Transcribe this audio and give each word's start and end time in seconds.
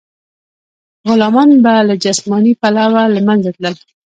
غلامان 1.07 1.49
به 1.63 1.73
له 1.87 1.95
جسماني 2.03 2.53
پلوه 2.61 3.03
له 3.13 3.21
منځه 3.27 3.49
تلل. 3.57 3.75